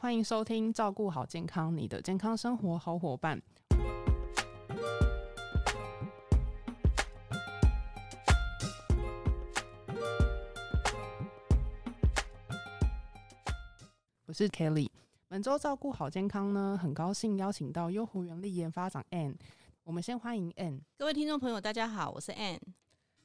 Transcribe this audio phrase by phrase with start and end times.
[0.00, 3.36] 欢迎收听《照顾好健康，你的健康生活好伙伴》。
[14.26, 14.88] 我是 Kelly。
[15.26, 19.34] 本周照顾好健康呢，很高兴邀请到优湖原力研发长 Ann。
[19.82, 20.80] 我们先欢迎 Ann，。
[20.96, 22.60] 各位听众朋友，大家好，我是 Ann。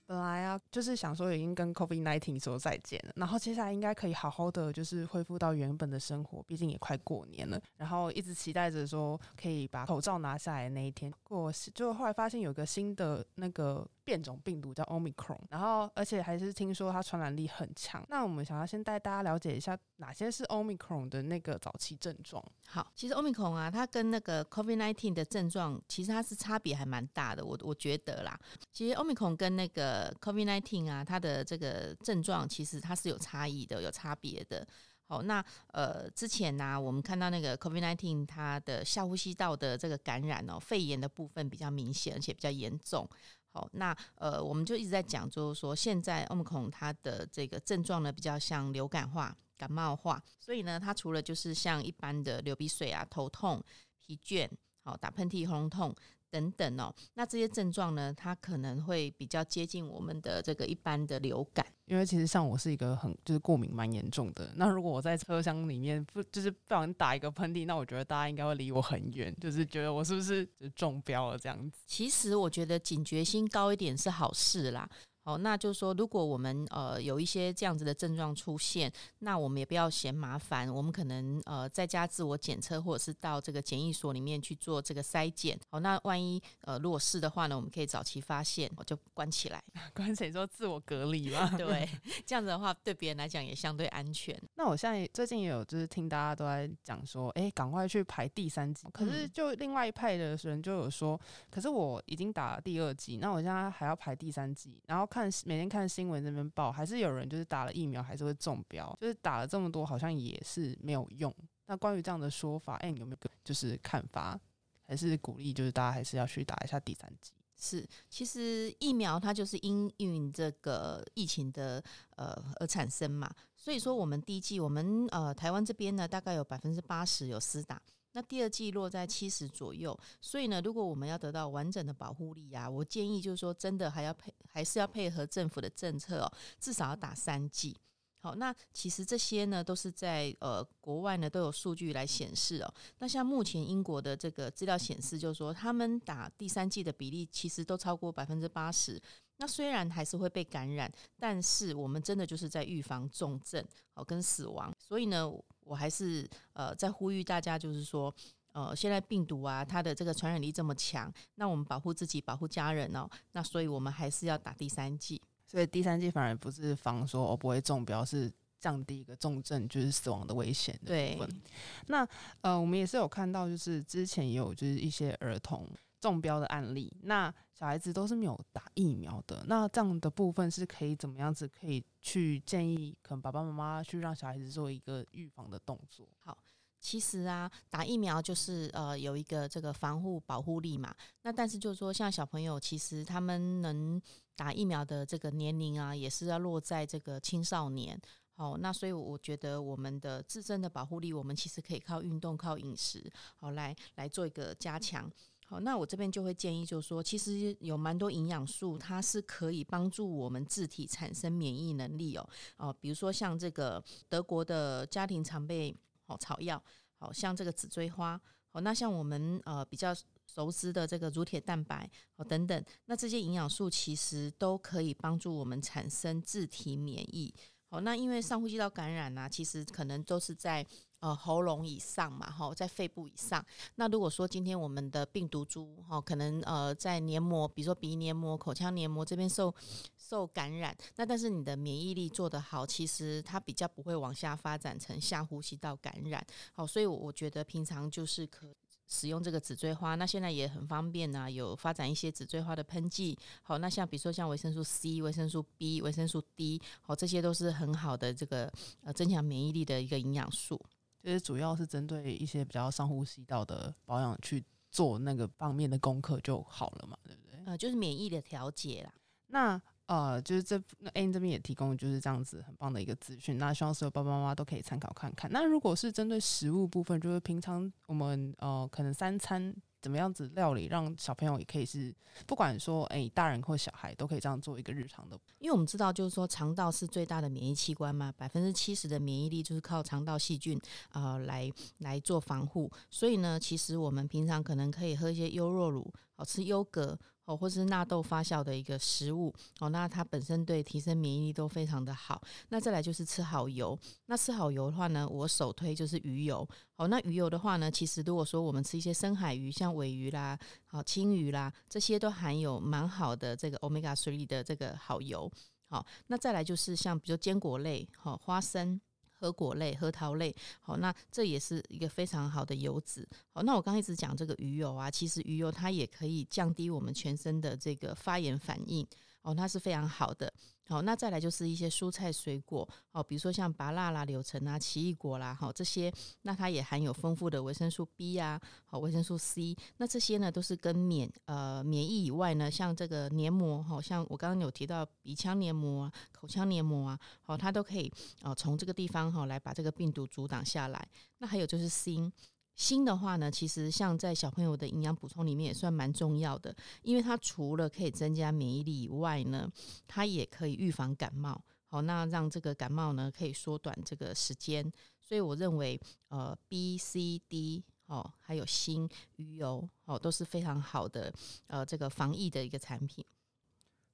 [0.06, 7.62] 本来啊，就是想说已经跟 COVID nineteen 说再见了，然后接下来应该可以好好的就是恢复到原本的生活，毕竟也快过年了。
[7.78, 11.12] 然后一直期待着说可以把口罩拿下来那一天。
[11.24, 18.06] 过就后来发现有个新的那个变种病毒叫 Omicron，然后而且还是听说它传染力很强。
[18.10, 22.44] 那我们想要先带大家了解一下哪些是 Omicron 的那个早期症状。
[22.68, 27.44] 好，其实 Omicron 啊，它跟那个 COVID nineteen 的症状其实它是差别还蛮大的。
[27.44, 28.38] 我我觉得啦，
[28.72, 34.68] 其实 Omicron 跟那个 COVID nineteen 啊，它的这个症状其实它是有差异的，有差别的。
[35.06, 43.08] 好，那呃之前呢，我们看到那个 COVID nineteen 它的下呼吸道的这个感染哦，肺炎的部分比较明显，而且比较严重。
[43.54, 53.64] 好，那呃我们就一直在讲，就是说现在欧米孔它的这个症状呢，比较像流感化、感冒化，所以呢，它除了就是像一般的流鼻水啊、头痛、
[54.00, 54.50] 疲倦、
[54.84, 55.96] 好打喷嚏、喉咙痛。
[56.34, 61.64] 等等哦，那这些症状呢，它可能会比较接近我们的这个一般的流感。
[61.86, 71.84] 因为其实像我是一个很就是过敏蛮严重的，那如果我在车厢里面不就是不小心打一个喷嚏，那我觉得大家应该会离我很远，就是觉得我是不是就中标了这样子。
[71.86, 74.90] 其实我觉得警觉心高一点是好事啦。
[75.26, 85.58] 好，那就是说，如果我们呃有一些这样子的症状出现，那我们也不要嫌麻烦，我们可能呃在家自我检测，或者是到这个检疫所里面去做这个筛检。
[85.70, 89.64] 好，那万一呃如果是的话呢，我们可以早期发现，我就关起来，
[89.96, 91.50] 关谁说自我隔离嘛。
[91.58, 91.88] 对，
[92.26, 94.38] 这样子的话对别人来讲也相对安全。
[94.56, 98.86] 那我现在最近也有就是听大家都在讲说，哎，赶快去排第三剂。
[98.92, 101.18] 可是就另外一派的人就有说，
[101.50, 105.08] 可是我已经打了第二剂，那我现在还要排第三剂，然后。
[105.14, 111.32] 看每天看新闻那边报，还是有人就是打了疫苗还是会中标，就是打了这么多好像也是没有用。
[111.68, 114.40] 那关于这样的说法，哎，你有没有就是看法？
[114.88, 117.32] 还是鼓励就是大家还是要去打一下第三剂？
[117.56, 121.82] 是，其实疫苗它就是因应这个疫情的
[122.16, 127.80] 呃而产生嘛，所以说我们第一剂我们呃台湾这边呢大概有百分之八十有私打。
[128.16, 137.76] 那第二季落在七十左右，所以呢，如果我们要得到完整的保护力啊，我建议就是说，真的还要配，还是要配合政府的政策哦，至少要打三剂。
[138.20, 142.74] 好，那其实这些呢，都是在呃国外呢都有数据来显示哦。
[143.00, 149.02] 那像目前英国的这个资料显示，就是说他们打第三季的比例其实都超过百分之八十。
[149.38, 154.72] 那虽然还是会被感染，但是我们真的就是在预防重症好跟死亡。
[154.80, 155.34] 所以呢。
[155.66, 158.14] 我还是呃在呼吁大家，就是说，
[158.52, 165.22] 呃，现在病毒啊，它的这个传染力这么强，那我们保护自己，保护家人哦，那所以我们还是要打第三剂。
[165.46, 171.42] 所以第三剂反而不是防说我不会中标，是降低一个重症就是死亡的危险的部分。
[171.88, 172.08] 那
[172.42, 175.68] 呃，我们也是有看到，就是之前也有就是一些儿童。
[176.04, 186.06] 中标的案例，那小孩子都是没有打疫苗的，那这样的部分是可以怎么样子可以去建议，可能爸爸妈妈去让小孩子做一个预防的动作。
[186.20, 186.38] 好，
[186.82, 190.94] 其实啊，打疫苗就是呃有一个这个防护保护力嘛。
[191.22, 194.02] 那但是就是说，像小朋友，其实他们能
[194.36, 197.98] 打疫苗的这个年龄啊，也是要落在这个青少年。
[198.36, 205.10] 好，那所以我觉得我们的自身的保护力，我们其实可以靠运动、靠饮食，好来来做一个加强。
[205.54, 212.28] 好，那我这边就会建议，就是说，其实有蛮多营养素，它是可以帮助我们自体产生免疫能力哦。
[212.58, 215.72] 哦，比如说像这个德国的家庭常备
[216.08, 216.60] 好草药，
[216.96, 218.20] 好像这个紫锥花，
[218.50, 219.94] 好，那像我们呃比较
[220.26, 227.32] 熟知的这个乳铁蛋白，哦等等，那这些营养素其实都可以帮助我们产生自体免疫。
[227.70, 230.66] 好，那因为上呼吸道感染呢，其实可能都是在。
[231.04, 233.46] 呃，喉咙以上嘛，哈，在肺部以上。
[233.76, 239.54] 那如果说今天我们的病毒株，哈，可能呃在黏膜，比如说鼻黏膜、口腔黏膜这边受
[239.98, 246.26] 受感染，那但是你的免疫力做得好，其实它比较不会往下发展成下呼吸道感染。
[246.54, 248.56] 好，所以我觉得平常就是可
[248.88, 253.20] 使用这个紫锥花，那现在也很方便啊，有发展一些紫锥花的喷剂。
[253.42, 258.50] 好，那像比如说像维生素 C、维生素 B、维生素 D，好，这些都是很好的这个
[258.84, 260.58] 呃增强免疫力的一个营养素。
[261.04, 264.42] 其实主要是针对一些比较上呼吸道的保养去
[264.72, 267.40] 做那个方面的功课就好了嘛，对不对？
[267.46, 268.94] 呃，就是免疫的调节啦。
[269.28, 275.30] 那呃，就是这那 A 这边也提供就是这样子很棒的一个资讯，那希望所有爸爸妈妈都可以参考看看。
[275.30, 281.94] 那如果是针对食物部分，就是平常我们呃可能三餐怎么样子料理，让小朋友也可以是
[282.26, 285.20] 不管说哎大人或小孩都可以这样做一个日常的。
[285.40, 290.58] 因为我们知道就是说肠道是最大的免疫器官嘛，百分之七十的免疫力就是靠肠道细菌
[290.90, 296.98] 啊来来做防护，所以呢，其实我们平常可能可以喝一些优酪乳，好吃优格。
[297.26, 302.22] 哦，或是纳豆发酵的一个食物哦，那它本身对提升免疫力都非常的好。
[302.50, 303.78] 那再来就是吃好油，
[304.08, 306.48] 那吃好油的话呢，我首推就是鱼油。
[306.76, 315.32] 哦，那鱼油的话呢，其实如果说我们吃一些深海鱼，像尾鱼啦、好青鱼啦，这些都含有蛮好的这个 omega three 的这个好油。
[315.70, 318.80] 好，那再来就是像比如坚果类，好花生。
[319.24, 323.08] 核果类、核桃类，好，那这也是一个非常好的油脂。
[323.32, 328.86] 好，那我刚一直讲这个鱼油啊，其实鱼油它也可以降低我们全身的这个发炎反应。
[329.24, 330.32] 哦，那是非常好的。
[330.66, 335.92] 好，那再来就是一些蔬菜水果，哦，比如说像芭辣啦、柳橙啊、奇异果啦，好这些，
[336.22, 347.92] 那它也含有丰富的维生素 B 啊，好维生素 C，那这些呢都是跟免呃免疫以外呢，像这个黏膜，好像我刚刚有提到鼻腔黏膜啊、口腔黏膜啊，好它都可以
[348.22, 350.88] 哦从这个地方哈来把这个病毒阻挡下来。
[351.18, 352.12] 那还有就是锌。
[352.56, 359.52] 锌的话呢，其实像在小朋友的营养补充里面也算蛮重要的，因为它除了可以增加免疫力以外呢，
[359.88, 361.44] 它也可以预防感冒。
[361.66, 364.72] 好，那让这个感冒呢可以缩短这个时间。
[365.02, 365.80] 所以我认为，
[366.10, 371.12] 呃，B、C、D 哦，还有锌、鱼油哦，都是非常好的
[371.48, 373.04] 呃这个防疫的一个产品。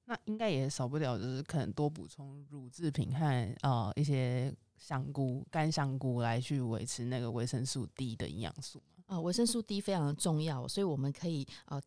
[0.04, 4.54] 那应该也少不了，就是可能多补充乳制品和呃一些。
[4.80, 11.80] 香菇、干香菇来去维持那个维生素 D 的营养素啊，维生素 D 非常的重要，所以我们可以呃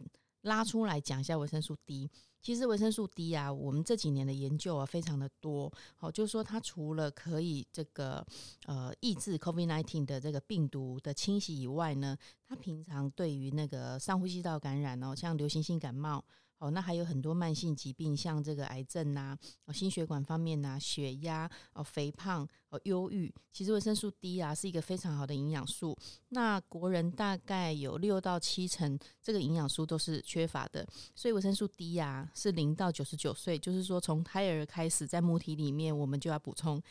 [0.44, 2.10] 拉出来讲一下维生素 D。
[2.42, 8.26] 其实维生素 D 啊，我们这几年的研究啊非常的多，好，就是说它除了可以这个
[8.66, 16.24] 呃抑制 COVID-19 的这个病毒的侵袭以外呢，它平常对于那个上呼吸道感染哦，像流行性感冒。
[16.64, 19.38] 哦，那还有很多慢性疾病，像这个癌症呐，
[19.74, 25.94] 心血管方面呐，血压，哦，肥胖，哦，忧郁，其实维生素 D 啊是一个非常好的营养素。
[26.30, 36.82] 那国人大概有六到七成这个营养素都是缺乏的，所以维生素 D 啊是零到九十九岁，就是说从胎儿开始在母体里面，我们就要补充。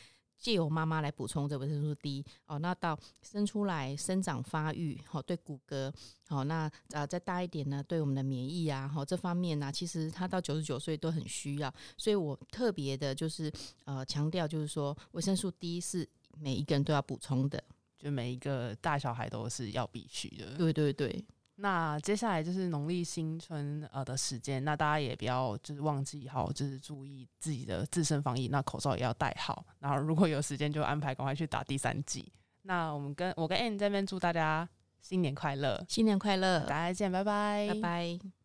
[0.42, 5.90] 借由妈妈来补充这维生素 D 哦，那到生出来生长发育好，对骨骼
[6.28, 13.50] 好，那呃再大一点呢，对我们的免疫啊好这方面呢，其实他到九十九岁都很需要，所以我特别的就是
[13.84, 16.08] 呃强调，就是说维生素 D 是
[16.40, 17.62] 每一个人都要补充的，
[17.96, 20.56] 就每一个大小孩都是要必须的。
[20.56, 21.24] 对对对。
[21.56, 29.64] 那接下来就是农历新春呃的时间，那大家也不要就是忘记好，就是注意自己的自身防疫，那口罩也要戴好。
[29.78, 32.32] 然后如果有时间就安排赶快去打第三剂。
[32.62, 34.69] 那我们跟我跟 Anne 这边祝大家
[35.00, 38.41] 新年快乐，新年快乐，大家见，拜拜，拜拜。